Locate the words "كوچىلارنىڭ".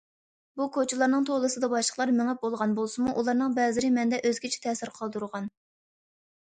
0.77-1.27